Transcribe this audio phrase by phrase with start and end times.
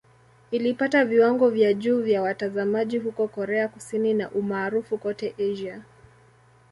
[0.51, 5.81] Ilipata viwango vya juu vya watazamaji huko Korea Kusini na umaarufu kote Asia.